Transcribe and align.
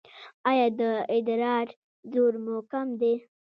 ایا 0.49 0.67
د 0.79 0.81
ادرار 1.15 1.67
زور 2.11 2.33
مو 2.43 2.55
کم 2.71 2.87
دی؟ 2.99 3.13